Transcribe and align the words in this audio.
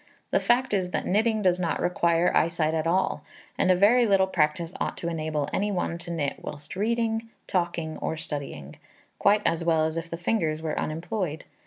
The 0.31 0.39
fact 0.39 0.73
is 0.73 0.89
that 0.89 1.05
knitting 1.05 1.43
does 1.43 1.59
not 1.59 1.79
require 1.79 2.35
eyesight 2.35 2.73
at 2.73 2.87
all; 2.87 3.21
and 3.55 3.69
a 3.69 3.75
very 3.75 4.07
little 4.07 4.25
practice 4.25 4.73
ought 4.81 4.97
to 4.97 5.09
enable 5.09 5.47
any 5.53 5.71
one 5.71 5.99
to 5.99 6.09
knit 6.09 6.37
whilst 6.41 6.75
reading, 6.75 7.29
talking, 7.45 7.97
or 7.99 8.17
studying, 8.17 8.77
quite 9.19 9.43
as 9.45 9.63
well 9.63 9.85
as 9.85 9.97
if 9.97 10.09
the 10.09 10.17
fingers 10.17 10.59
were 10.59 10.79
unemployed. 10.79 11.43